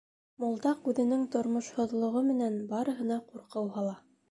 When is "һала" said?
3.79-3.97